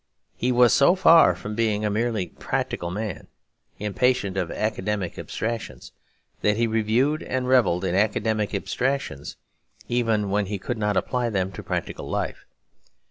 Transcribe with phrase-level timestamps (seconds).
[0.35, 3.27] He was so far from being a merely practical man,
[3.77, 5.91] impatient of academic abstractions,
[6.41, 9.37] that he reviewed and revelled in academic abstractions,
[9.87, 12.47] even while he could not apply them to practical life.